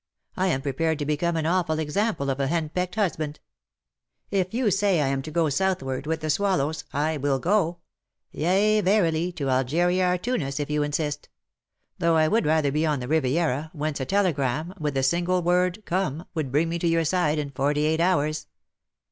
I 0.35 0.47
am 0.47 0.63
prepared 0.63 0.97
to 0.97 1.05
become 1.05 1.37
an 1.37 1.45
awful 1.45 1.77
example 1.77 2.31
of 2.31 2.39
a 2.39 2.47
henpecked 2.47 2.95
husband. 2.95 3.39
If 4.31 4.51
you 4.51 4.71
say 4.71 4.99
I 4.99 5.09
am 5.09 5.21
to 5.21 5.29
go 5.29 5.47
southward, 5.49 6.07
with 6.07 6.21
the 6.21 6.31
swallows, 6.31 6.85
I 6.91 7.17
will 7.17 7.37
go— 7.37 7.81
yea,, 8.31 8.81
verily, 8.81 9.31
to 9.33 9.51
Algeria 9.51 10.11
or 10.13 10.17
Tunis, 10.17 10.59
if 10.59 10.71
you 10.71 10.81
insist: 10.81 11.29
though 11.99 12.15
I 12.15 12.27
would 12.27 12.47
rather 12.47 12.71
be 12.71 12.83
on 12.83 12.99
the 12.99 13.07
Riviera, 13.07 13.69
whence 13.73 13.99
a 13.99 14.05
telegram, 14.05 14.73
with 14.79 14.95
the 14.95 15.03
single 15.03 15.43
word 15.43 15.85
'Come' 15.85 16.25
would 16.33 16.51
bring 16.51 16.67
me 16.69 16.79
to 16.79 16.87
your 16.87 17.05
side 17.05 17.37
in 17.37 17.51
forty 17.51 17.85
eight 17.85 17.99
hours.' 17.99 18.47